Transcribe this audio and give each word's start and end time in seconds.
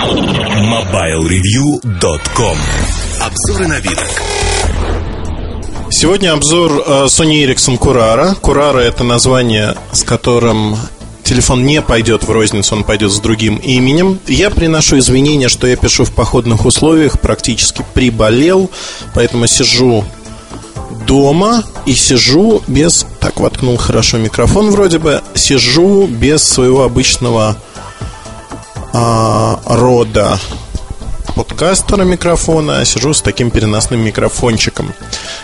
MobileReview.com 0.00 2.56
Обзоры 3.20 3.68
новинок 3.68 4.08
Сегодня 5.90 6.32
обзор 6.32 6.82
э, 6.86 7.04
Sony 7.04 7.44
Ericsson 7.44 7.78
Curara. 7.78 8.34
Curara 8.40 8.78
это 8.78 9.04
название, 9.04 9.74
с 9.92 10.02
которым 10.02 10.78
телефон 11.22 11.66
не 11.66 11.82
пойдет 11.82 12.24
в 12.24 12.30
розницу, 12.30 12.76
он 12.76 12.84
пойдет 12.84 13.12
с 13.12 13.20
другим 13.20 13.56
именем. 13.56 14.18
Я 14.26 14.48
приношу 14.48 14.96
извинения, 14.98 15.50
что 15.50 15.66
я 15.66 15.76
пишу 15.76 16.06
в 16.06 16.12
походных 16.12 16.64
условиях, 16.64 17.20
практически 17.20 17.84
приболел, 17.92 18.70
поэтому 19.14 19.46
сижу 19.46 20.06
дома 21.06 21.62
и 21.84 21.92
сижу 21.92 22.62
без... 22.66 23.04
Так, 23.20 23.38
воткнул 23.38 23.76
хорошо 23.76 24.16
микрофон 24.16 24.70
вроде 24.70 24.98
бы. 24.98 25.20
Сижу 25.34 26.06
без 26.06 26.42
своего 26.42 26.84
обычного 26.84 27.58
а, 28.92 29.60
рода 29.66 30.38
подкастера 31.34 32.02
микрофона, 32.02 32.80
а 32.80 32.84
сижу 32.84 33.14
с 33.14 33.22
таким 33.22 33.50
переносным 33.50 34.00
микрофончиком. 34.00 34.92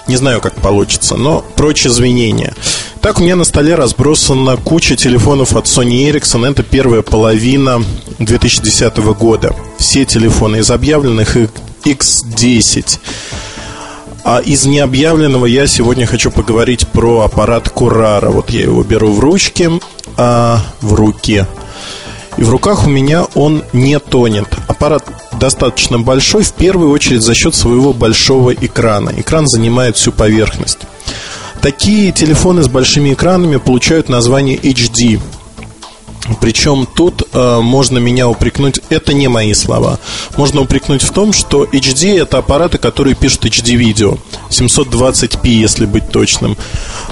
Не 0.08 0.16
знаю, 0.16 0.40
как 0.40 0.54
получится, 0.56 1.16
но 1.16 1.44
прочь 1.56 1.86
извинения. 1.86 2.54
Так, 3.00 3.18
у 3.18 3.22
меня 3.22 3.36
на 3.36 3.44
столе 3.44 3.74
разбросана 3.76 4.56
куча 4.56 4.96
телефонов 4.96 5.54
от 5.54 5.66
Sony 5.66 6.10
Ericsson. 6.10 6.50
Это 6.50 6.62
первая 6.62 7.02
половина 7.02 7.82
2010 8.18 8.96
года. 9.14 9.54
Все 9.78 10.04
телефоны 10.04 10.56
из 10.56 10.70
объявленных 10.70 11.36
X10. 11.84 12.98
А 14.24 14.40
из 14.40 14.66
необъявленного 14.66 15.46
я 15.46 15.68
сегодня 15.68 16.04
хочу 16.04 16.32
поговорить 16.32 16.88
про 16.88 17.20
аппарат 17.20 17.68
Курара. 17.68 18.30
Вот 18.30 18.50
я 18.50 18.62
его 18.62 18.82
беру 18.82 19.12
в 19.12 19.20
ручки, 19.20 19.70
а, 20.16 20.60
в 20.80 20.94
руки. 20.94 21.46
И 22.36 22.42
в 22.42 22.50
руках 22.50 22.86
у 22.86 22.90
меня 22.90 23.26
он 23.34 23.64
не 23.72 23.98
тонет. 23.98 24.46
Аппарат 24.68 25.04
достаточно 25.38 25.98
большой, 25.98 26.42
в 26.42 26.52
первую 26.52 26.90
очередь 26.90 27.22
за 27.22 27.34
счет 27.34 27.54
своего 27.54 27.92
большого 27.92 28.52
экрана. 28.52 29.12
Экран 29.16 29.46
занимает 29.46 29.96
всю 29.96 30.12
поверхность. 30.12 30.80
Такие 31.62 32.12
телефоны 32.12 32.62
с 32.62 32.68
большими 32.68 33.14
экранами 33.14 33.56
получают 33.56 34.08
название 34.08 34.56
HD. 34.56 35.20
Причем 36.40 36.86
тут 36.92 37.22
э, 37.32 37.60
можно 37.60 37.98
меня 37.98 38.28
упрекнуть, 38.28 38.80
это 38.88 39.12
не 39.12 39.28
мои 39.28 39.54
слова. 39.54 39.98
Можно 40.36 40.62
упрекнуть 40.62 41.02
в 41.02 41.12
том, 41.12 41.32
что 41.32 41.64
HD 41.64 42.20
это 42.20 42.38
аппараты, 42.38 42.78
которые 42.78 43.14
пишут 43.14 43.44
HD-видео. 43.44 44.18
720p, 44.50 45.48
если 45.48 45.86
быть 45.86 46.10
точным. 46.10 46.56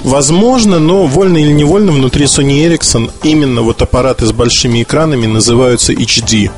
Возможно, 0.03 0.79
но 0.79 1.05
вольно 1.05 1.37
или 1.37 1.51
невольно 1.51 1.91
внутри 1.91 2.25
Sony 2.25 2.67
Ericsson 2.67 3.11
именно 3.23 3.61
вот 3.61 3.81
аппараты 3.81 4.25
с 4.25 4.31
большими 4.31 4.83
экранами 4.83 5.27
называются 5.27 5.93
HD. 5.93 6.51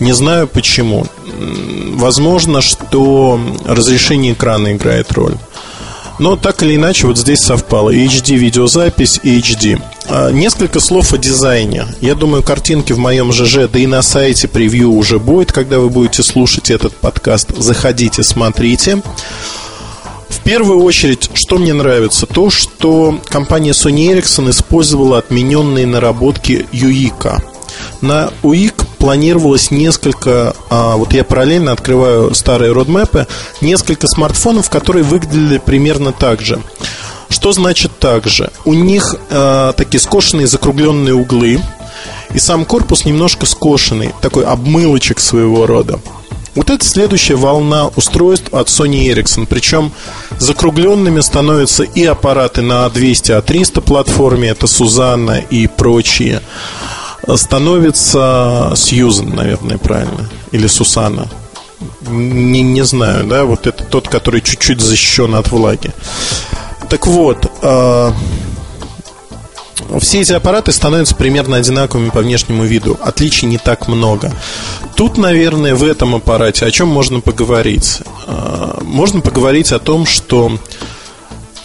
Не 0.00 0.12
знаю 0.12 0.46
почему. 0.46 1.06
Возможно, 1.94 2.60
что 2.60 3.40
разрешение 3.66 4.32
экрана 4.34 4.72
играет 4.72 5.10
роль. 5.12 5.34
Но 6.18 6.36
так 6.36 6.62
или 6.62 6.74
иначе, 6.76 7.06
вот 7.06 7.16
здесь 7.16 7.40
совпало 7.40 7.94
HD 7.94 8.36
видеозапись, 8.36 9.20
и 9.22 9.38
HD. 9.38 9.80
А, 10.08 10.30
несколько 10.30 10.80
слов 10.80 11.12
о 11.12 11.18
дизайне. 11.18 11.86
Я 12.00 12.14
думаю, 12.14 12.42
картинки 12.42 12.92
в 12.92 12.98
моем 12.98 13.32
ЖЖ, 13.32 13.68
да 13.70 13.78
и 13.78 13.86
на 13.86 14.02
сайте 14.02 14.48
превью 14.48 14.92
уже 14.92 15.18
будет, 15.18 15.52
когда 15.52 15.78
вы 15.78 15.90
будете 15.90 16.22
слушать 16.22 16.70
этот 16.70 16.94
подкаст. 16.96 17.56
Заходите, 17.56 18.22
смотрите. 18.22 19.00
В 20.28 20.40
первую 20.40 20.82
очередь, 20.82 21.30
что 21.34 21.58
мне 21.58 21.72
нравится, 21.72 22.26
то, 22.26 22.50
что 22.50 23.20
компания 23.28 23.70
Sony 23.70 24.12
Ericsson 24.12 24.50
использовала 24.50 25.18
отмененные 25.18 25.86
наработки 25.86 26.66
UIK. 26.72 27.42
На 28.00 28.30
UIK 28.42 28.87
планировалось 28.98 29.70
несколько, 29.70 30.54
а, 30.70 30.96
вот 30.96 31.12
я 31.12 31.24
параллельно 31.24 31.72
открываю 31.72 32.34
старые 32.34 32.72
родмэпы, 32.72 33.26
несколько 33.60 34.06
смартфонов, 34.06 34.68
которые 34.68 35.04
выглядели 35.04 35.58
примерно 35.58 36.12
так 36.12 36.40
же. 36.40 36.60
Что 37.30 37.52
значит 37.52 37.92
так 37.98 38.26
же? 38.26 38.50
У 38.64 38.74
них 38.74 39.14
э, 39.28 39.72
такие 39.76 40.00
скошенные 40.00 40.46
закругленные 40.46 41.14
углы, 41.14 41.60
и 42.32 42.38
сам 42.38 42.64
корпус 42.64 43.04
немножко 43.04 43.46
скошенный, 43.46 44.14
такой 44.20 44.44
обмылочек 44.44 45.20
своего 45.20 45.66
рода. 45.66 46.00
Вот 46.54 46.70
это 46.70 46.84
следующая 46.84 47.36
волна 47.36 47.88
устройств 47.94 48.52
от 48.52 48.66
Sony 48.66 49.06
Ericsson. 49.06 49.46
Причем 49.46 49.92
закругленными 50.38 51.20
становятся 51.20 51.84
и 51.84 52.04
аппараты 52.04 52.62
на 52.62 52.88
200 52.88 53.32
А300 53.32 53.80
платформе, 53.80 54.48
это 54.48 54.66
Сузанна 54.66 55.38
и 55.38 55.68
прочие 55.68 56.42
становится 57.36 58.72
Сьюзен, 58.76 59.34
наверное, 59.34 59.78
правильно. 59.78 60.28
Или 60.52 60.66
Сусана. 60.66 61.28
Не, 62.08 62.62
не 62.62 62.82
знаю, 62.82 63.26
да, 63.26 63.44
вот 63.44 63.66
это 63.66 63.84
тот, 63.84 64.08
который 64.08 64.40
чуть-чуть 64.40 64.80
защищен 64.80 65.34
от 65.34 65.50
влаги. 65.52 65.92
Так 66.88 67.06
вот, 67.06 67.50
э, 67.62 68.12
все 70.00 70.20
эти 70.20 70.32
аппараты 70.32 70.72
становятся 70.72 71.14
примерно 71.14 71.56
одинаковыми 71.56 72.10
по 72.10 72.20
внешнему 72.20 72.64
виду. 72.64 72.98
Отличий 73.02 73.46
не 73.46 73.58
так 73.58 73.88
много. 73.88 74.32
Тут, 74.96 75.18
наверное, 75.18 75.74
в 75.74 75.84
этом 75.84 76.14
аппарате 76.14 76.66
о 76.66 76.70
чем 76.70 76.88
можно 76.88 77.20
поговорить? 77.20 78.00
Э, 78.26 78.80
можно 78.82 79.20
поговорить 79.20 79.72
о 79.72 79.78
том, 79.78 80.06
что 80.06 80.58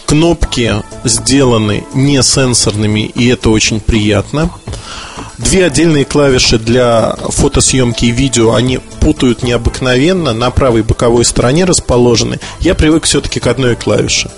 кнопки 0.06 0.74
сделаны 1.04 1.84
не 1.94 2.22
сенсорными, 2.22 3.00
и 3.00 3.28
это 3.28 3.50
очень 3.50 3.80
приятно. 3.80 4.50
Две 5.38 5.66
отдельные 5.66 6.04
клавиши 6.04 6.58
для 6.58 7.16
фотосъемки 7.28 8.04
и 8.04 8.10
видео, 8.10 8.54
они 8.54 8.78
путают 9.00 9.42
необыкновенно, 9.42 10.32
на 10.32 10.50
правой 10.50 10.82
боковой 10.82 11.24
стороне 11.24 11.64
расположены. 11.64 12.38
Я 12.60 12.74
привык 12.74 13.04
все-таки 13.04 13.40
к 13.40 13.46
одной 13.46 13.74
клавише. 13.74 14.30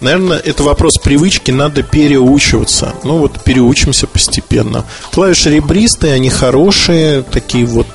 Наверное, 0.00 0.38
это 0.38 0.62
вопрос 0.62 0.98
привычки, 1.02 1.50
надо 1.50 1.82
переучиваться. 1.82 2.92
Ну 3.04 3.18
вот, 3.18 3.42
переучимся 3.42 4.06
постепенно. 4.06 4.84
Клавиши 5.12 5.50
ребристые, 5.50 6.12
они 6.12 6.28
хорошие, 6.28 7.22
такие 7.22 7.64
вот... 7.64 7.86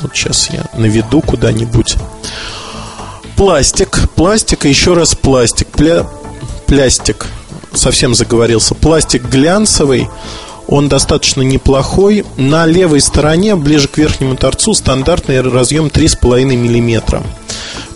Вот 0.00 0.12
сейчас 0.14 0.48
я 0.50 0.64
наведу 0.74 1.20
куда-нибудь. 1.20 1.96
Пластик, 3.36 4.08
пластик 4.14 4.64
еще 4.64 4.94
раз 4.94 5.14
пластик. 5.14 5.66
Пля... 5.68 6.06
Плястик, 6.66 7.26
совсем 7.74 8.14
заговорился. 8.14 8.74
Пластик 8.76 9.24
глянцевый, 9.24 10.08
он 10.70 10.88
достаточно 10.88 11.42
неплохой. 11.42 12.24
На 12.36 12.64
левой 12.64 13.00
стороне, 13.00 13.56
ближе 13.56 13.88
к 13.88 13.98
верхнему 13.98 14.36
торцу, 14.36 14.72
стандартный 14.72 15.40
разъем 15.42 15.86
3,5 15.86 16.44
мм. 16.44 17.22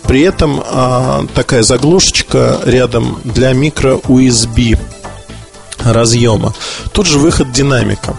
При 0.03 0.21
этом 0.21 0.61
а, 0.63 1.25
такая 1.33 1.63
заглушечка 1.63 2.59
рядом 2.65 3.19
для 3.23 3.53
микро 3.53 3.95
USB 3.95 4.77
разъема. 5.83 6.53
Тут 6.91 7.07
же 7.07 7.17
выход 7.17 7.51
динамика. 7.51 8.15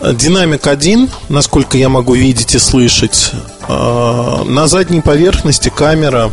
Динамик 0.00 0.66
один, 0.66 1.08
насколько 1.28 1.78
я 1.78 1.88
могу 1.88 2.14
видеть 2.14 2.54
и 2.54 2.58
слышать. 2.58 3.32
А, 3.66 4.44
на 4.44 4.68
задней 4.68 5.00
поверхности 5.00 5.72
камера 5.74 6.30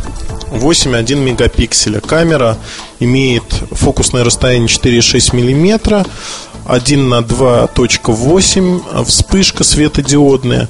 8,1 0.50 1.14
мегапикселя. 1.14 2.00
Камера 2.00 2.58
имеет 2.98 3.44
фокусное 3.72 4.22
расстояние 4.22 4.68
4,6 4.68 5.34
мм 5.34 6.04
1 6.70 7.08
на 7.08 7.18
2.8, 7.18 9.04
вспышка 9.04 9.64
светодиодная. 9.64 10.68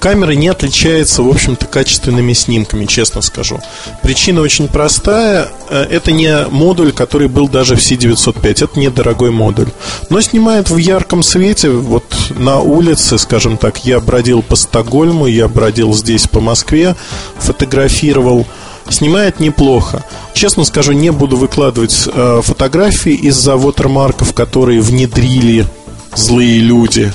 Камера 0.00 0.32
не 0.32 0.48
отличается, 0.48 1.22
в 1.22 1.28
общем-то, 1.28 1.66
качественными 1.66 2.32
снимками, 2.32 2.86
честно 2.86 3.20
скажу. 3.20 3.60
Причина 4.02 4.40
очень 4.40 4.66
простая. 4.66 5.48
Э, 5.68 5.82
это 5.82 6.10
не 6.10 6.46
модуль, 6.50 6.92
который 6.92 7.28
был 7.28 7.48
даже 7.48 7.76
в 7.76 7.80
C905. 7.80 8.64
Это 8.64 8.80
недорогой 8.80 9.30
модуль. 9.30 9.68
Но 10.08 10.20
снимает 10.22 10.70
в 10.70 10.78
ярком 10.78 11.22
свете. 11.22 11.68
Вот 11.68 12.04
на 12.30 12.58
улице, 12.58 13.18
скажем 13.18 13.58
так, 13.58 13.84
я 13.84 14.00
бродил 14.00 14.42
по 14.42 14.56
Стокгольму, 14.56 15.26
я 15.26 15.48
бродил 15.48 15.92
здесь 15.92 16.26
по 16.26 16.40
Москве, 16.40 16.96
фотографировал 17.38 18.46
Снимает 18.88 19.40
неплохо. 19.40 20.04
Честно 20.34 20.64
скажу, 20.64 20.92
не 20.92 21.10
буду 21.10 21.36
выкладывать 21.36 22.08
э, 22.12 22.40
фотографии 22.42 23.14
из-за 23.14 23.56
вотермарков, 23.56 24.34
которые 24.34 24.80
внедрили 24.80 25.66
злые 26.14 26.60
люди, 26.60 27.12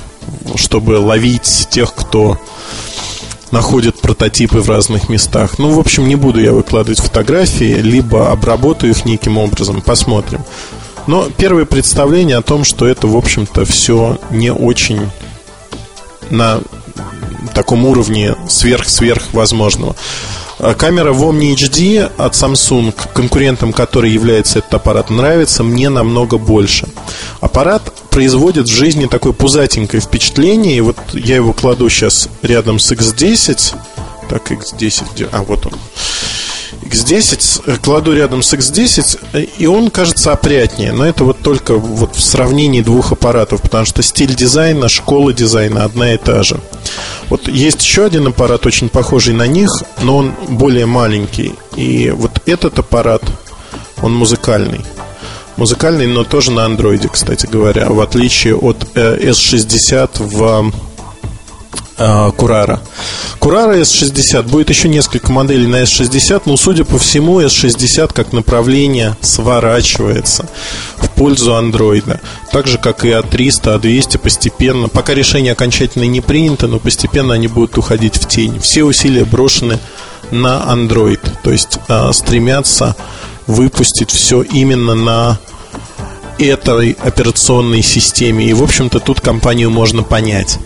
чтобы 0.56 0.94
ловить 0.94 1.68
тех, 1.69 1.94
кто 1.94 2.40
находит 3.52 4.00
прототипы 4.00 4.60
в 4.60 4.69
разных 4.69 5.10
местах. 5.10 5.60
Ну, 5.60 5.72
в 5.72 5.80
общем, 5.80 6.08
не 6.08 6.16
буду 6.16 6.42
я 6.42 6.52
выкладывать 6.52 7.00
фотографии, 7.00 7.75
либо 7.81 8.31
обработаю 8.31 8.92
их 8.92 9.06
неким 9.06 9.38
образом. 9.38 9.81
Посмотрим. 9.81 10.42
Но 11.06 11.30
первое 11.38 11.66
представление 11.66 12.38
о 12.38 12.42
том, 12.42 12.64
что 12.64 12.86
это, 12.86 13.08
в 13.08 13.16
общем-то, 13.16 13.66
все 13.66 14.19
не 14.30 14.52
очень 14.52 15.10
на 16.30 16.60
таком 17.54 17.86
уровне 17.86 18.36
сверх-сверх 18.50 19.34
возможного. 19.34 19.96
А 20.59 20.74
камера 20.74 21.13
в 21.13 21.24
Omni 21.24 21.54
HD 21.54 22.12
от 22.18 22.33
Samsung, 22.33 22.94
конкурентом 23.13 23.74
который 23.74 24.09
является 24.09 24.59
этот 24.59 24.74
аппарат, 24.74 25.09
нравится 25.12 25.63
мне 25.63 25.89
намного 25.89 26.38
больше. 26.38 26.88
Аппарат 27.42 27.94
производит 28.09 28.68
в 28.68 28.75
жизни 28.75 29.06
такое 29.06 29.33
пузатенькое 29.33 30.01
впечатление. 30.01 30.77
И 30.77 30.81
вот 30.81 30.98
я 31.13 31.36
его 31.36 31.54
кладу 31.54 31.88
сейчас 31.89 32.30
рядом 32.42 32.80
с 32.80 32.92
X10. 32.92 33.75
Так, 34.30 34.51
X10 34.51 35.04
где? 35.13 35.30
А, 35.31 35.44
вот 35.44 35.68
он. 35.68 35.74
X10 36.83 37.63
э, 37.65 37.77
кладу 37.77 38.13
рядом 38.13 38.44
с 38.44 38.53
X10, 38.53 39.19
э, 39.33 39.41
и 39.57 39.65
он 39.65 39.89
кажется 39.89 40.31
опрятнее. 40.31 40.91
Но 40.91 41.06
это 41.06 41.24
вот 41.24 41.39
только 41.41 41.75
вот 41.75 42.15
в 42.15 42.21
сравнении 42.21 42.81
двух 42.81 43.12
аппаратов, 43.12 43.62
потому 43.62 43.85
что 43.85 44.01
стиль 44.01 44.35
дизайна, 44.35 44.89
школа 44.89 45.33
дизайна 45.33 45.83
одна 45.83 46.13
и 46.13 46.18
та 46.18 46.44
же. 46.44 46.59
Вот 47.29 47.47
есть 47.47 47.81
еще 47.81 48.06
один 48.06 48.27
аппарат, 48.27 48.65
очень 48.65 48.89
похожий 48.89 49.33
на 49.33 49.47
них, 49.47 49.69
но 50.01 50.18
он 50.18 50.33
более 50.50 50.85
маленький. 50.85 51.53
И 51.75 52.09
вот 52.12 52.41
этот 52.45 52.80
аппарат, 52.80 53.23
он 54.01 54.13
музыкальный. 54.15 54.81
Музыкальный, 55.57 56.06
но 56.06 56.23
тоже 56.23 56.51
на 56.51 56.65
андроиде, 56.65 57.09
кстати 57.09 57.47
говоря, 57.47 57.89
в 57.89 58.00
отличие 58.00 58.56
от 58.56 58.83
S60 58.95 60.09
э, 60.19 60.23
в 60.23 60.71
Курара. 61.97 62.79
Курара 63.39 63.77
S60 63.79 64.44
будет 64.44 64.69
еще 64.69 64.88
несколько 64.88 65.31
моделей 65.31 65.67
на 65.67 65.81
S60, 65.81 66.44
но 66.45 66.55
судя 66.55 66.83
по 66.83 66.99
всему 66.99 67.41
S60 67.41 68.13
как 68.13 68.33
направление 68.33 69.17
сворачивается 69.21 70.47
в 70.97 71.09
пользу 71.09 71.55
андроида. 71.55 72.19
Так 72.51 72.67
же 72.67 72.77
как 72.77 73.03
и 73.03 73.09
А300, 73.09 73.81
А200 73.81 74.19
постепенно. 74.19 74.89
Пока 74.89 75.15
решение 75.15 75.53
окончательно 75.53 76.03
не 76.03 76.21
принято, 76.21 76.67
но 76.67 76.79
постепенно 76.79 77.33
они 77.33 77.47
будут 77.47 77.77
уходить 77.77 78.17
в 78.17 78.27
тень. 78.27 78.59
Все 78.59 78.83
усилия 78.83 79.25
брошены 79.25 79.79
на 80.29 80.63
Android, 80.67 81.19
то 81.41 81.51
есть 81.51 81.79
э, 81.88 82.11
стремятся 82.13 82.95
выпустить 83.47 84.11
все 84.11 84.41
именно 84.41 84.94
на 84.94 85.39
этой 86.38 86.91
операционной 86.91 87.81
системе. 87.81 88.45
И, 88.45 88.53
в 88.53 88.61
общем-то, 88.61 88.99
тут 88.99 89.21
компанию 89.21 89.71
можно 89.71 90.03
понять. 90.03 90.59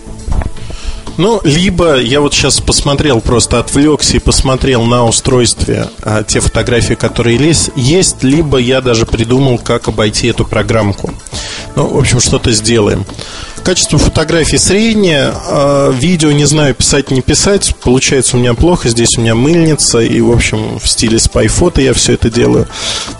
Ну, 1.17 1.41
либо 1.43 1.99
я 1.99 2.21
вот 2.21 2.33
сейчас 2.33 2.59
посмотрел, 2.61 3.21
просто 3.21 3.59
отвлекся 3.59 4.17
и 4.17 4.19
посмотрел 4.19 4.83
на 4.83 5.05
устройстве 5.05 5.87
а, 6.03 6.23
те 6.23 6.39
фотографии, 6.39 6.93
которые 6.93 7.37
есть, 7.37 7.71
есть, 7.75 8.23
либо 8.23 8.57
я 8.57 8.81
даже 8.81 9.05
придумал, 9.05 9.57
как 9.57 9.87
обойти 9.87 10.27
эту 10.27 10.45
программку. 10.45 11.13
Ну, 11.75 11.87
в 11.87 11.97
общем, 11.97 12.19
что-то 12.19 12.51
сделаем. 12.51 13.05
Качество 13.63 13.99
фотографий 13.99 14.57
среднее, 14.57 15.33
а, 15.33 15.91
видео 15.91 16.31
не 16.31 16.45
знаю, 16.45 16.73
писать 16.73 17.11
не 17.11 17.21
писать, 17.21 17.75
получается 17.83 18.37
у 18.37 18.39
меня 18.39 18.53
плохо, 18.53 18.89
здесь 18.89 19.17
у 19.17 19.21
меня 19.21 19.35
мыльница, 19.35 19.99
и, 19.99 20.19
в 20.21 20.31
общем, 20.31 20.79
в 20.79 20.87
стиле 20.87 21.19
спайфото 21.19 21.81
я 21.81 21.93
все 21.93 22.13
это 22.13 22.29
делаю. 22.29 22.67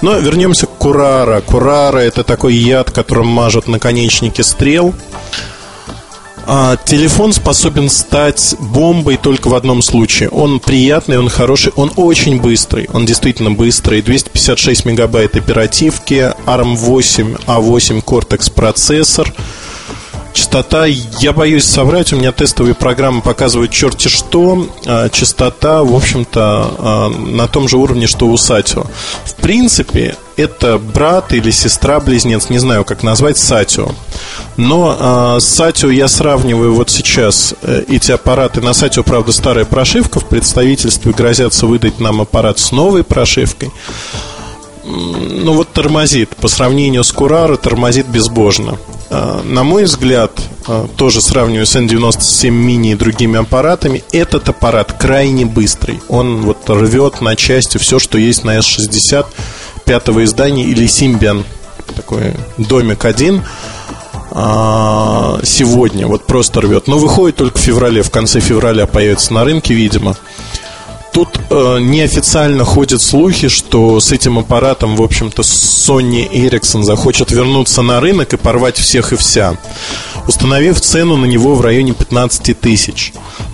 Но 0.02 0.18
вернемся 0.18 0.66
к 0.66 0.78
Курара. 0.78 1.42
Курара 1.42 2.00
это 2.00 2.24
такой 2.24 2.56
яд, 2.56 2.90
которым 2.90 3.28
мажут 3.28 3.68
наконечники 3.68 4.42
стрел. 4.42 4.96
А, 6.48 6.78
телефон 6.78 7.34
способен 7.34 7.90
стать 7.90 8.56
бомбой 8.60 9.18
только 9.18 9.48
в 9.48 9.56
одном 9.56 9.82
случае. 9.82 10.30
Он 10.30 10.60
приятный, 10.60 11.20
он 11.20 11.30
хороший, 11.30 11.72
он 11.76 11.92
очень 11.96 12.42
быстрый. 12.42 12.90
Он 12.94 13.06
действительно 13.06 13.52
быстрый. 13.52 14.02
256 14.02 14.86
мегабайт 14.86 15.36
оперативки, 15.36 16.34
ARM8, 16.46 17.46
A8 17.46 18.04
Cortex 18.04 18.52
процессор– 18.52 19.34
Частота, 20.34 20.86
я 20.86 21.34
боюсь 21.34 21.66
соврать, 21.66 22.14
у 22.14 22.16
меня 22.16 22.32
тестовые 22.32 22.74
программы 22.74 23.22
показывают 23.22 23.72
черти 23.72 24.08
что. 24.08 24.68
А, 24.86 25.10
частота, 25.10 25.84
в 25.84 25.94
общем-то, 25.94 26.74
а, 26.78 27.10
на 27.10 27.48
том 27.48 27.68
же 27.68 27.78
уровне, 27.78 28.08
что 28.08 28.28
у 28.28 28.38
Сатио. 28.38 28.86
В 29.26 29.36
принципе, 29.36 30.16
это 30.38 30.78
брат 30.78 31.34
или 31.34 31.52
сестра-близнец, 31.52 32.50
не 32.50 32.60
знаю, 32.60 32.86
как 32.86 33.04
назвать, 33.04 33.38
Сатио. 33.38 33.90
Но 34.56 34.96
а, 34.98 35.40
с 35.40 35.46
Сатио 35.46 35.90
я 35.90 36.08
сравниваю 36.08 36.74
вот 36.74 36.90
сейчас 36.90 37.54
э, 37.62 37.84
эти 37.90 38.12
аппараты. 38.12 38.62
На 38.62 38.74
Сатио, 38.74 39.04
правда, 39.04 39.32
старая 39.32 39.66
прошивка. 39.66 40.20
В 40.20 40.26
представительстве 40.26 41.12
грозятся 41.12 41.66
выдать 41.68 42.00
нам 42.00 42.22
аппарат 42.22 42.60
с 42.60 42.72
новой 42.72 43.04
прошивкой 43.04 43.72
ну 44.84 45.54
вот 45.54 45.70
тормозит. 45.74 46.36
По 46.36 46.48
сравнению 46.48 47.04
с 47.04 47.12
Кураро 47.12 47.56
тормозит 47.56 48.08
безбожно. 48.08 48.78
А, 49.14 49.42
на 49.44 49.64
мой 49.64 49.84
взгляд, 49.84 50.32
а, 50.68 50.88
тоже 50.96 51.22
сравниваю 51.22 51.66
с 51.66 51.76
N97 51.76 52.50
Mini 52.50 52.94
и 52.94 52.96
другими 52.96 53.40
аппаратами, 53.40 54.04
этот 54.14 54.48
аппарат 54.48 54.94
крайне 54.94 55.46
быстрый. 55.46 56.00
Он 56.08 56.42
вот 56.44 56.70
рвет 56.70 57.20
на 57.20 57.36
части 57.36 57.78
все, 57.78 58.00
что 58.00 58.18
есть 58.18 58.46
на 58.46 58.58
S60 58.58 59.26
пятого 59.86 60.24
издания 60.24 60.64
или 60.64 60.86
Symbian. 60.86 61.44
Такой 61.94 62.36
домик 62.58 63.04
один 63.04 63.44
а, 64.32 65.42
сегодня 65.44 66.08
вот 66.08 66.26
просто 66.26 66.62
рвет. 66.62 66.88
Но 66.88 66.98
выходит 66.98 67.36
только 67.36 67.58
в 67.58 67.62
феврале, 67.62 68.04
в 68.04 68.12
конце 68.12 68.40
февраля 68.40 68.88
появится 68.88 69.34
на 69.34 69.44
рынке, 69.44 69.74
видимо. 69.74 70.16
Тут 71.14 71.30
э, 71.50 71.80
неофициально 71.80 72.64
ходят 72.64 73.02
слухи, 73.02 73.50
что 73.50 74.00
с 74.00 74.14
этим 74.14 74.40
аппаратом, 74.40 74.96
в 74.96 75.02
общем-то, 75.02 75.42
Sony 75.42 76.30
Ericsson 76.32 76.84
захочет 76.84 77.32
вернуться 77.32 77.82
на 77.82 78.00
рынок 78.00 78.34
и 78.34 78.38
порвать 78.38 78.78
всех 78.78 79.12
и 79.12 79.18
вся, 79.18 79.58
установив 80.28 80.80
цену 80.80 81.18
на 81.18 81.26
него 81.26 81.56
в 81.56 81.62
районе 81.62 81.94
15 81.94 82.58
тысяч. 82.58 83.12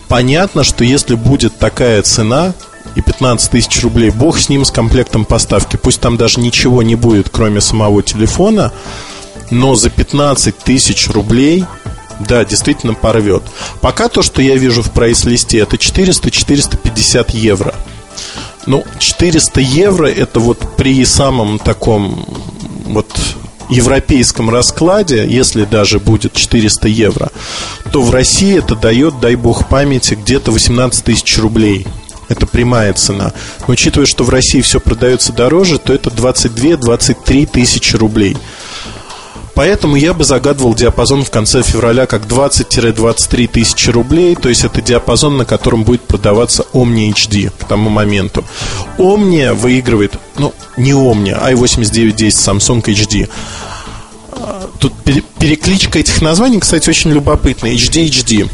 Понятно, 0.07 0.63
что 0.63 0.83
если 0.83 1.15
будет 1.15 1.57
такая 1.57 2.04
цена, 2.04 2.54
и 2.95 3.01
15 3.01 3.51
тысяч 3.51 3.83
рублей, 3.83 4.09
бог 4.09 4.39
с 4.39 4.50
ним, 4.50 4.65
с 4.65 4.71
комплектом 4.71 5.24
поставки. 5.24 5.77
Пусть 5.77 6.01
там 6.01 6.18
даже 6.18 6.39
ничего 6.39 6.81
не 6.81 6.95
будет, 6.95 7.30
кроме 7.30 7.62
самого 7.62 8.01
телефона, 8.01 8.74
но 9.51 9.75
за 9.75 9.92
15 9.92 10.57
тысяч 10.57 11.07
рублей 11.07 11.63
да, 12.19 12.46
действительно 12.46 12.94
порвет. 12.94 13.44
Пока 13.81 14.08
то, 14.08 14.22
что 14.22 14.42
я 14.42 14.56
вижу 14.56 14.81
в 14.81 14.92
прайс-листе, 14.92 15.60
это 15.60 15.75
400-450 15.75 17.36
евро. 17.36 17.75
Ну, 18.66 18.84
400 19.00 19.62
евро 19.62 20.08
это 20.08 20.40
вот 20.40 20.75
при 20.75 21.06
самом 21.06 21.60
таком 21.60 22.25
вот 22.86 23.08
европейском 23.69 24.50
раскладе, 24.50 25.28
если 25.28 25.66
даже 25.66 26.00
будет 26.00 26.34
400 26.34 26.88
евро, 26.88 27.31
то 27.92 28.02
в 28.02 28.12
России 28.12 28.58
это 28.58 28.75
дает, 28.75 29.19
дай 29.19 29.36
бог 29.36 29.68
памяти, 29.68 30.16
где-то 30.16 30.52
18 30.52 31.04
тысяч 31.04 31.38
рублей. 31.38 31.86
Это 32.30 32.46
прямая 32.46 32.94
цена. 32.94 33.31
Но 33.68 33.74
учитывая, 33.74 34.06
что 34.06 34.24
в 34.25 34.30
России 34.30 34.62
все 34.62 34.80
продается 34.80 35.31
дороже, 35.31 35.80
то 35.80 35.94
это 35.94 36.10
22-23 36.10 37.46
тысячи 37.46 37.96
рублей. 37.96 38.36
Поэтому 39.57 39.95
я 39.95 40.13
бы 40.13 40.24
загадывал 40.24 40.75
диапазон 40.75 41.24
в 41.24 41.31
конце 41.31 41.63
февраля 41.63 42.06
как 42.06 42.27
20-23 42.27 43.48
тысячи 43.48 43.89
рублей. 43.89 44.36
То 44.36 44.50
есть 44.50 44.63
это 44.63 44.83
диапазон, 44.83 45.38
на 45.38 45.45
котором 45.45 45.83
будет 45.83 46.01
продаваться 46.01 46.68
Omni 46.74 47.12
HD 47.12 47.50
к 47.50 47.63
тому 47.63 47.90
моменту. 47.90 48.45
Omni 48.99 49.52
выигрывает, 49.54 50.14
ну, 50.37 50.54
не 50.78 50.92
Omni, 50.92 51.31
а 51.31 51.52
i8910 51.54 52.28
Samsung 52.28 52.83
HD. 52.83 53.28
Тут 54.78 54.94
перекличка 55.40 55.97
этих 55.97 56.21
названий, 56.21 56.59
кстати, 56.59 56.92
очень 56.92 57.11
любопытная. 57.11 57.73
HD 57.73 58.07
HD. 58.07 58.47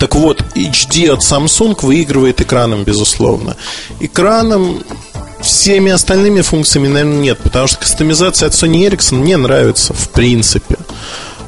Так 0.00 0.16
вот, 0.16 0.42
HD 0.56 1.08
от 1.08 1.20
Samsung 1.20 1.76
выигрывает 1.82 2.40
экраном, 2.40 2.82
безусловно. 2.82 3.56
Экраном 4.00 4.82
всеми 5.60 5.92
остальными 5.92 6.40
функциями, 6.40 6.88
наверное, 6.88 7.18
нет, 7.18 7.38
потому 7.38 7.66
что 7.66 7.80
кастомизация 7.80 8.46
от 8.46 8.54
Sony 8.54 8.88
Ericsson 8.88 9.16
мне 9.16 9.36
нравится, 9.36 9.92
в 9.92 10.08
принципе. 10.08 10.76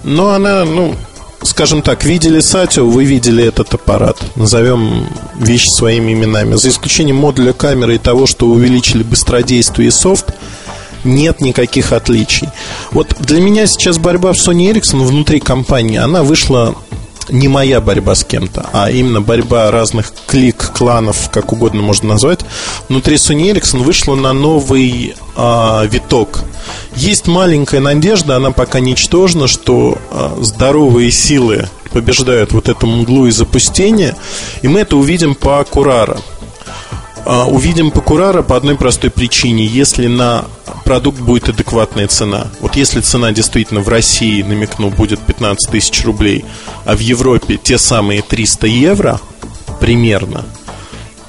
Но 0.04 0.34
она, 0.34 0.66
ну, 0.66 0.94
скажем 1.42 1.80
так, 1.80 2.04
видели 2.04 2.40
Сатио, 2.40 2.86
вы 2.86 3.06
видели 3.06 3.42
этот 3.42 3.72
аппарат. 3.72 4.18
Назовем 4.36 5.06
вещи 5.36 5.68
своими 5.70 6.12
именами. 6.12 6.56
За 6.56 6.68
исключением 6.68 7.16
модуля 7.16 7.54
камеры 7.54 7.94
и 7.94 7.98
того, 7.98 8.26
что 8.26 8.48
увеличили 8.48 9.02
быстродействие 9.02 9.88
и 9.88 9.90
софт, 9.90 10.26
нет 11.04 11.40
никаких 11.40 11.92
отличий. 11.92 12.50
Вот 12.90 13.16
для 13.18 13.40
меня 13.40 13.66
сейчас 13.66 13.96
борьба 13.96 14.34
в 14.34 14.36
Sony 14.36 14.70
Ericsson 14.70 15.06
внутри 15.06 15.40
компании, 15.40 15.96
она 15.96 16.22
вышла 16.22 16.74
не 17.28 17.48
моя 17.48 17.80
борьба 17.80 18.14
с 18.14 18.24
кем-то, 18.24 18.68
а 18.72 18.90
именно 18.90 19.20
борьба 19.20 19.70
разных 19.70 20.12
клик, 20.26 20.70
кланов, 20.74 21.30
как 21.30 21.52
угодно 21.52 21.82
можно 21.82 22.10
назвать, 22.10 22.40
внутри 22.88 23.16
Sony 23.16 23.52
Ericsson 23.52 23.82
вышла 23.82 24.14
на 24.14 24.32
новый 24.32 25.14
а, 25.36 25.84
виток. 25.84 26.44
Есть 26.96 27.26
маленькая 27.26 27.80
надежда, 27.80 28.36
она 28.36 28.50
пока 28.50 28.80
ничтожна, 28.80 29.48
что 29.48 29.98
а, 30.10 30.38
здоровые 30.40 31.10
силы 31.10 31.68
побеждают 31.92 32.52
вот 32.52 32.68
эту 32.68 32.86
мглу 32.86 33.26
и 33.26 33.30
запустение, 33.30 34.16
и 34.62 34.68
мы 34.68 34.80
это 34.80 34.96
увидим 34.96 35.34
по 35.34 35.62
Курара. 35.64 36.18
А, 37.24 37.46
увидим 37.46 37.90
по 37.90 38.00
Курара 38.00 38.42
по 38.42 38.56
одной 38.56 38.76
простой 38.76 39.10
причине. 39.10 39.64
Если 39.64 40.06
на 40.06 40.46
продукт 40.84 41.20
будет 41.20 41.48
адекватная 41.48 42.08
цена. 42.08 42.48
Вот 42.60 42.76
если 42.76 43.00
цена 43.00 43.32
действительно 43.32 43.80
в 43.80 43.88
России, 43.88 44.42
намекну, 44.42 44.90
будет 44.90 45.20
15 45.20 45.70
тысяч 45.70 46.04
рублей, 46.04 46.44
а 46.84 46.96
в 46.96 47.00
Европе 47.00 47.58
те 47.62 47.78
самые 47.78 48.22
300 48.22 48.66
евро 48.66 49.20
примерно, 49.80 50.44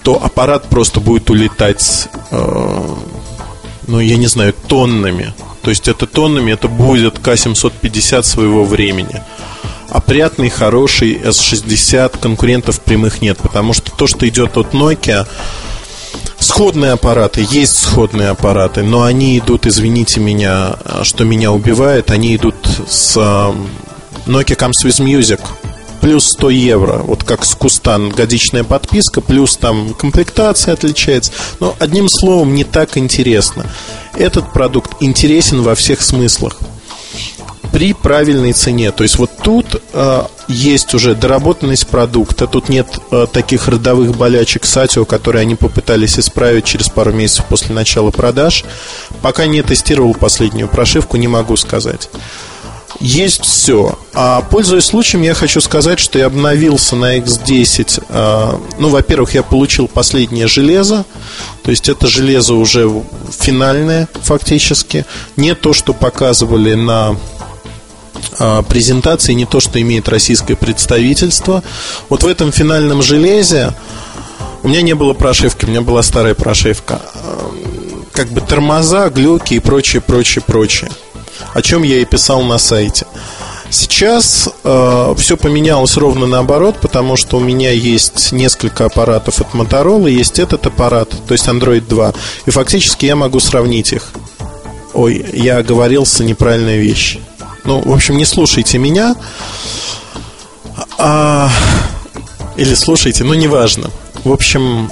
то 0.03 0.21
аппарат 0.23 0.69
просто 0.69 0.99
будет 0.99 1.29
улетать, 1.29 2.09
э, 2.31 2.95
ну, 3.87 3.99
я 3.99 4.17
не 4.17 4.27
знаю, 4.27 4.53
тоннами. 4.67 5.33
То 5.61 5.69
есть 5.69 5.87
это 5.87 6.05
тоннами, 6.05 6.51
это 6.51 6.67
будет 6.67 7.19
К-750 7.19 8.23
своего 8.23 8.65
времени. 8.65 9.21
Опрятный, 9.89 10.49
хороший 10.49 11.13
S60, 11.15 12.19
конкурентов 12.19 12.81
прямых 12.81 13.21
нет, 13.21 13.37
потому 13.37 13.73
что 13.73 13.91
то, 13.91 14.07
что 14.07 14.27
идет 14.27 14.57
от 14.57 14.73
Nokia, 14.73 15.27
Сходные 16.39 16.91
аппараты, 16.91 17.47
есть 17.49 17.81
сходные 17.81 18.27
аппараты, 18.27 18.83
но 18.83 19.03
они 19.03 19.39
идут, 19.39 19.65
извините 19.65 20.19
меня, 20.19 20.75
что 21.03 21.23
меня 21.23 21.53
убивает, 21.53 22.11
они 22.11 22.35
идут 22.35 22.55
с 22.85 23.15
Nokia 23.15 24.57
Comes 24.57 24.83
with 24.83 24.99
Music 24.99 25.39
плюс 26.03 26.25
100 26.33 26.49
евро, 26.49 26.97
вот 26.97 27.23
как 27.23 27.45
с 27.45 27.55
Кустан, 27.55 28.09
годичная 28.09 28.65
подписка, 28.65 29.21
плюс 29.21 29.55
там 29.55 29.93
комплектация 29.93 30.73
отличается. 30.73 31.31
Но 31.61 31.77
одним 31.79 32.09
словом, 32.09 32.53
не 32.53 32.65
так 32.65 32.97
интересно. 32.97 33.65
Этот 34.13 34.51
продукт 34.51 35.01
интересен 35.01 35.61
во 35.61 35.75
всех 35.75 36.01
смыслах 36.01 36.59
при 37.71 37.93
правильной 37.93 38.51
цене. 38.51 38.91
То 38.91 39.03
есть 39.03 39.17
вот 39.17 39.31
тут 39.41 39.81
э, 39.93 40.23
есть 40.49 40.93
уже 40.93 41.15
доработанность 41.15 41.87
продукта, 41.87 42.47
тут 42.47 42.67
нет 42.67 42.87
э, 43.11 43.25
таких 43.31 43.69
родовых 43.69 44.17
болячек 44.17 44.65
Сатио, 44.65 45.05
которые 45.05 45.43
они 45.43 45.55
попытались 45.55 46.19
исправить 46.19 46.65
через 46.65 46.89
пару 46.89 47.13
месяцев 47.13 47.45
после 47.45 47.73
начала 47.73 48.11
продаж. 48.11 48.65
Пока 49.21 49.45
не 49.45 49.61
тестировал 49.63 50.13
последнюю 50.13 50.67
прошивку, 50.67 51.15
не 51.15 51.29
могу 51.29 51.55
сказать 51.55 52.09
есть 53.03 53.43
все. 53.43 53.99
А 54.13 54.41
пользуясь 54.41 54.85
случаем, 54.85 55.23
я 55.23 55.33
хочу 55.33 55.59
сказать, 55.59 55.99
что 55.99 56.17
я 56.17 56.27
обновился 56.27 56.95
на 56.95 57.17
X10. 57.17 58.05
А, 58.07 58.61
ну, 58.79 58.87
во-первых, 58.87 59.33
я 59.33 59.43
получил 59.43 59.89
последнее 59.89 60.47
железо. 60.47 61.03
То 61.63 61.71
есть 61.71 61.89
это 61.89 62.07
железо 62.07 62.53
уже 62.53 62.89
финальное 63.37 64.07
фактически. 64.21 65.05
Не 65.35 65.53
то, 65.53 65.73
что 65.73 65.93
показывали 65.93 66.75
на 66.75 67.17
а, 68.39 68.63
презентации, 68.63 69.33
не 69.33 69.45
то, 69.45 69.59
что 69.59 69.81
имеет 69.81 70.07
российское 70.07 70.55
представительство. 70.55 71.61
Вот 72.07 72.23
в 72.23 72.27
этом 72.27 72.53
финальном 72.53 73.01
железе 73.01 73.73
у 74.63 74.69
меня 74.69 74.81
не 74.81 74.95
было 74.95 75.13
прошивки, 75.13 75.65
у 75.65 75.67
меня 75.67 75.81
была 75.81 76.03
старая 76.03 76.35
прошивка. 76.35 77.01
А, 77.15 77.51
как 78.13 78.29
бы 78.29 78.39
тормоза, 78.39 79.09
глюки 79.09 79.55
и 79.55 79.59
прочее, 79.59 80.01
прочее, 80.01 80.41
прочее 80.47 80.89
о 81.53 81.61
чем 81.61 81.83
я 81.83 81.99
и 81.99 82.05
писал 82.05 82.41
на 82.43 82.57
сайте. 82.57 83.05
Сейчас 83.69 84.49
э, 84.63 85.15
все 85.17 85.35
поменялось 85.35 85.97
ровно 85.97 86.27
наоборот, 86.27 86.75
потому 86.79 87.15
что 87.15 87.37
у 87.37 87.39
меня 87.39 87.71
есть 87.71 88.31
несколько 88.31 88.85
аппаратов 88.85 89.41
от 89.41 89.47
Motorola, 89.53 90.11
есть 90.11 90.37
этот 90.37 90.67
аппарат, 90.67 91.09
то 91.09 91.33
есть 91.33 91.47
Android 91.47 91.87
2, 91.87 92.13
и 92.45 92.51
фактически 92.51 93.07
я 93.07 93.15
могу 93.15 93.39
сравнить 93.39 93.91
их. 93.91 94.11
Ой, 94.93 95.25
я 95.33 95.57
оговорился 95.57 96.23
неправильная 96.23 96.77
вещь. 96.77 97.17
Ну, 97.63 97.81
в 97.81 97.91
общем, 97.91 98.17
не 98.17 98.25
слушайте 98.25 98.77
меня. 98.77 99.15
А, 100.99 101.49
или 102.57 102.75
слушайте, 102.75 103.23
ну, 103.23 103.33
неважно. 103.33 103.89
В 104.23 104.31
общем, 104.31 104.91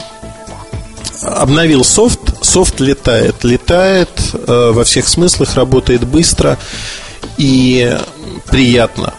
обновил 1.22 1.84
софт, 1.84 2.31
софт 2.42 2.80
летает, 2.80 3.44
летает 3.44 4.10
э, 4.34 4.72
во 4.74 4.84
всех 4.84 5.08
смыслах, 5.08 5.56
работает 5.56 6.06
быстро 6.06 6.58
и 7.38 7.98
приятно. 8.50 9.14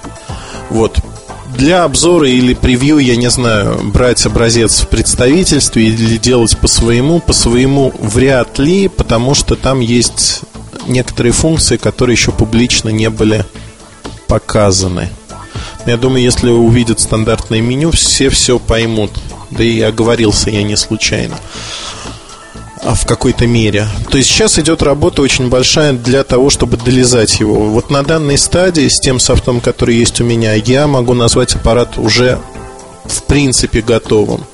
Вот. 0.71 0.99
Для 1.57 1.85
обзора 1.85 2.29
или 2.29 2.55
превью, 2.55 2.99
я 2.99 3.14
не 3.17 3.29
знаю, 3.29 3.81
брать 3.85 4.25
образец 4.25 4.81
в 4.81 4.88
представительстве 4.88 5.87
или 5.87 6.17
делать 6.17 6.57
по 6.57 6.67
своему, 6.67 7.21
по 7.21 7.33
своему 7.33 7.93
вряд 7.99 8.59
ли, 8.59 8.88
потому 8.88 9.35
что 9.35 9.55
там 9.55 9.81
есть 9.81 10.41
некоторые 10.87 11.33
функции, 11.33 11.76
которые 11.76 12.14
еще 12.14 12.33
публично 12.33 12.88
не 12.88 13.11
были 13.11 13.45
показаны. 14.29 15.11
Я 15.87 15.97
думаю, 15.97 16.23
если 16.23 16.49
увидят 16.49 17.00
стандартное 17.00 17.61
меню, 17.61 17.91
все 17.91 18.31
все 18.31 18.59
поймут. 18.59 19.11
Да 19.50 19.62
и 19.62 19.81
оговорился 19.81 20.49
я 20.49 20.62
не 20.62 20.76
случайно. 20.76 21.37
В 22.95 23.07
какой-то 23.07 23.47
мере. 23.47 23.87
То 24.11 24.19
есть 24.19 24.31
сейчас 24.31 24.59
идет 24.59 24.83
работа 24.83 25.23
очень 25.23 25.49
большая 25.49 25.93
для 25.93 26.25
того, 26.25 26.51
чтобы 26.51 26.77
долезать 26.77 27.41
его. 27.41 27.69
Вот 27.71 27.91
на 27.91 28.03
данной 28.03 28.39
стадии 28.39 28.89
с 28.89 29.01
тем 29.01 29.19
софтом, 29.19 29.61
который 29.61 29.97
есть 29.97 30.21
у 30.21 30.25
меня, 30.25 30.55
я 30.55 30.87
могу 30.87 31.15
назвать 31.15 31.55
аппарат 31.55 31.99
уже 31.99 32.39
в 33.05 33.25
принципе 33.25 33.81
готовым. 33.81 34.45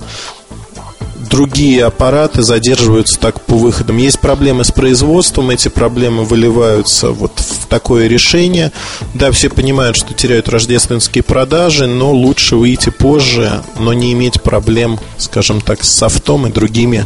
Другие 1.30 1.84
аппараты 1.84 2.42
задерживаются 2.42 3.18
так 3.20 3.42
по 3.42 3.56
выходам. 3.56 3.98
Есть 3.98 4.20
проблемы 4.20 4.64
с 4.64 4.70
производством, 4.70 5.50
эти 5.50 5.68
проблемы 5.68 6.24
выливаются 6.24 7.10
вот 7.10 7.32
в 7.38 7.66
такое 7.66 8.08
решение. 8.08 8.72
Да, 9.12 9.30
все 9.30 9.50
понимают, 9.50 9.96
что 9.96 10.14
теряют 10.14 10.48
рождественские 10.48 11.22
продажи, 11.22 11.86
но 11.86 12.12
лучше 12.12 12.56
выйти 12.56 12.88
позже, 12.88 13.62
но 13.78 13.92
не 13.92 14.12
иметь 14.14 14.40
проблем, 14.40 14.98
скажем 15.18 15.60
так, 15.60 15.84
с 15.84 15.90
софтом 15.90 16.46
и 16.46 16.52
другими 16.52 17.04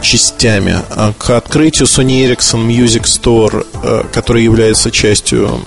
частями. 0.00 0.80
А 0.90 1.12
к 1.16 1.30
открытию 1.30 1.86
Sony 1.86 2.26
Ericsson 2.26 2.66
Music 2.66 3.04
Store, 3.04 3.66
э, 3.82 4.04
который 4.12 4.42
является 4.44 4.90
частью 4.90 5.60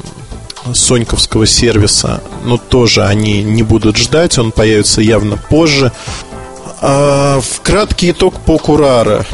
соньковского 0.74 1.48
сервиса, 1.48 2.22
но 2.44 2.58
тоже 2.58 3.06
они 3.06 3.44
не 3.44 3.64
будут 3.64 3.98
ждать, 3.98 4.38
он 4.38 4.52
появится 4.52 5.02
явно 5.02 5.38
позже. 5.38 5.92
А 6.82 7.42
в 7.42 7.62
краткий 7.62 8.12
итог 8.12 8.40
по 8.42 8.58
Курара. 8.58 9.26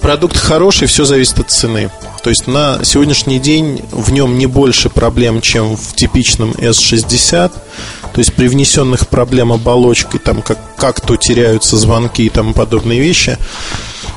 Продукт 0.00 0.36
хороший, 0.36 0.86
все 0.86 1.04
зависит 1.04 1.38
от 1.38 1.50
цены. 1.50 1.90
То 2.24 2.30
есть 2.30 2.46
на 2.46 2.82
сегодняшний 2.84 3.38
день 3.38 3.82
в 3.92 4.10
нем 4.10 4.38
не 4.38 4.46
больше 4.46 4.88
проблем, 4.88 5.42
чем 5.42 5.76
в 5.76 5.94
типичном 5.94 6.52
S60. 6.52 7.52
То 7.52 8.18
есть 8.18 8.32
при 8.32 8.48
внесенных 8.48 9.08
проблем 9.08 9.52
оболочкой, 9.52 10.20
там 10.20 10.40
как, 10.40 10.58
как 10.76 11.02
то 11.02 11.18
теряются 11.18 11.76
звонки 11.76 12.24
и 12.24 12.30
тому 12.30 12.54
подобные 12.54 12.98
вещи, 12.98 13.36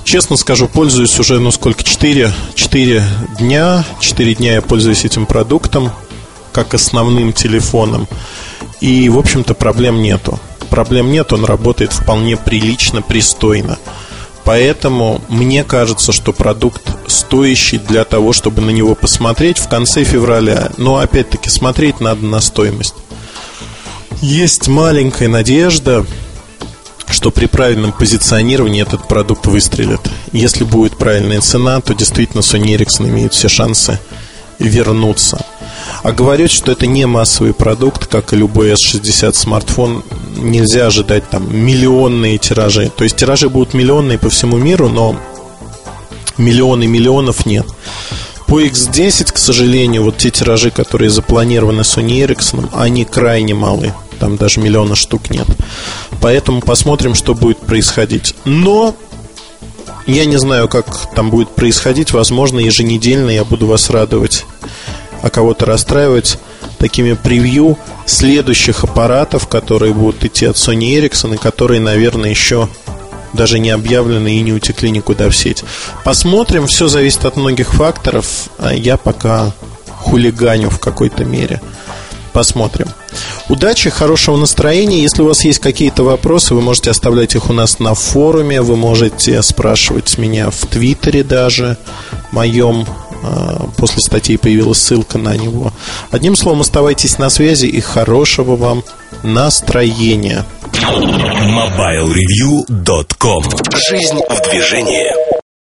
честно 0.06 0.38
скажу, 0.38 0.70
пользуюсь 0.70 1.20
уже, 1.20 1.38
ну 1.42 1.52
сколько, 1.52 1.84
4, 1.84 2.32
4 2.56 3.04
дня. 3.40 3.84
4 4.00 4.36
дня 4.36 4.54
я 4.54 4.62
пользуюсь 4.62 5.04
этим 5.04 5.26
продуктом 5.26 5.92
как 6.54 6.74
основным 6.74 7.34
телефоном. 7.34 8.08
И, 8.80 9.10
в 9.10 9.20
общем-то, 9.20 9.54
проблем 9.54 10.02
нету. 10.02 10.40
Проблем 10.70 11.12
нет, 11.12 11.34
он 11.34 11.44
работает 11.44 11.92
вполне 11.92 12.38
прилично, 12.38 13.02
пристойно. 13.02 13.78
Поэтому 14.48 15.20
мне 15.28 15.66
кажется, 15.66 16.14
что 16.14 16.32
продукт 16.32 16.82
стоящий 17.06 17.80
для 17.80 18.06
того, 18.06 18.32
чтобы 18.32 18.62
на 18.62 18.70
него 18.70 18.96
посмотреть 18.96 19.58
в 19.58 19.68
конце 19.68 20.06
февраля. 20.06 20.72
Но 20.78 21.00
опять-таки 21.00 21.50
смотреть 21.50 22.00
надо 22.00 22.26
на 22.26 22.40
стоимость. 22.40 22.96
Есть 24.22 24.70
маленькая 24.70 25.28
надежда, 25.28 26.06
что 27.10 27.30
при 27.30 27.48
правильном 27.48 27.92
позиционировании 27.92 28.84
этот 28.84 29.06
продукт 29.10 29.48
выстрелит. 29.48 30.00
Если 30.32 30.64
будет 30.64 30.96
правильная 30.96 31.42
цена, 31.42 31.82
то 31.82 31.94
действительно 31.94 32.40
Sony 32.40 32.78
Ericsson 32.78 33.10
имеет 33.10 33.34
все 33.34 33.50
шансы 33.50 34.00
вернуться. 34.60 35.46
А 36.04 36.14
говорят, 36.14 36.52
что 36.52 36.72
это 36.72 36.88
не 36.88 37.06
массовый 37.06 37.54
продукт, 37.54 38.08
как 38.08 38.32
и 38.32 38.38
любой 38.38 38.72
S60 38.72 39.34
смартфон. 39.34 40.06
Нельзя 40.38 40.88
ожидать 40.88 41.30
там 41.30 41.56
миллионные 41.56 42.38
тиражи. 42.38 42.92
То 42.96 43.04
есть 43.04 43.16
тиражи 43.18 43.50
будут 43.50 43.74
миллионные 43.74 44.18
по 44.18 44.30
всему 44.30 44.58
миру, 44.58 44.90
но 44.90 45.16
миллионы 46.38 46.88
миллионов 46.88 47.46
нет. 47.46 47.66
По 48.48 48.62
X10, 48.62 49.34
к 49.34 49.38
сожалению, 49.38 50.04
вот 50.04 50.18
те 50.18 50.30
тиражи, 50.30 50.72
которые 50.72 51.10
запланированы 51.10 51.82
Sony 51.82 52.26
Ericsson, 52.26 52.70
они 52.74 53.04
крайне 53.04 53.54
малы. 53.54 53.94
Там 54.20 54.38
даже 54.38 54.62
миллиона 54.62 54.96
штук 54.96 55.30
нет. 55.30 55.48
Поэтому 56.22 56.62
посмотрим, 56.62 57.14
что 57.14 57.34
будет 57.34 57.60
происходить. 57.60 58.36
Но 58.46 58.96
я 60.08 60.26
не 60.26 60.38
знаю, 60.38 60.70
как 60.70 61.14
там 61.14 61.30
будет 61.30 61.50
происходить. 61.50 62.14
Возможно, 62.14 62.60
еженедельно 62.60 63.30
я 63.30 63.44
буду 63.44 63.68
вас 63.68 63.90
радовать, 63.90 64.46
а 65.22 65.30
кого-то 65.30 65.66
расстраивать 65.66 66.40
такими 66.78 67.14
превью 67.14 67.78
следующих 68.06 68.84
аппаратов, 68.84 69.48
которые 69.48 69.94
будут 69.94 70.24
идти 70.24 70.46
от 70.46 70.56
Sony 70.56 71.00
Ericsson 71.00 71.36
и 71.36 71.38
которые, 71.38 71.80
наверное, 71.80 72.30
еще 72.30 72.70
даже 73.34 73.60
не 73.60 73.70
объявлены 73.70 74.38
и 74.38 74.42
не 74.42 74.54
утекли 74.54 74.90
никуда 74.90 75.30
в 75.30 75.36
сеть. 75.36 75.64
Посмотрим, 76.04 76.68
все 76.68 76.88
зависит 76.88 77.26
от 77.26 77.38
многих 77.38 77.74
факторов. 77.74 78.50
А 78.58 78.74
я 78.74 78.98
пока 78.98 79.54
хулиганю 79.88 80.70
в 80.70 80.80
какой-то 80.80 81.26
мере. 81.26 81.62
Посмотрим. 82.34 82.88
Удачи, 83.50 83.90
хорошего 83.90 84.38
настроения. 84.38 85.02
Если 85.02 85.22
у 85.22 85.28
вас 85.28 85.44
есть 85.44 85.60
какие-то 85.60 86.04
вопросы, 86.04 86.54
вы 86.54 86.62
можете 86.62 86.92
оставлять 86.92 87.34
их 87.34 87.50
у 87.50 87.54
нас 87.54 87.80
на 87.80 87.96
форуме, 87.96 88.62
вы 88.62 88.76
можете 88.76 89.42
спрашивать 89.42 90.18
меня 90.18 90.52
в 90.52 90.68
Твиттере 90.68 91.24
даже 91.24 91.78
моем. 92.32 92.86
А, 93.24 93.68
после 93.78 94.02
статьи 94.02 94.38
появилась 94.38 94.80
ссылка 94.80 95.18
на 95.18 95.36
него. 95.36 95.74
Одним 96.12 96.36
словом, 96.36 96.62
оставайтесь 96.62 97.18
на 97.18 97.30
связи 97.30 97.66
и 97.66 97.82
хорошего 97.82 98.56
вам 98.56 98.84
настроения. 99.24 100.46
MobileReview.com 100.74 103.44
Жизнь 103.90 104.20
в 104.30 104.42
движении 104.50 105.12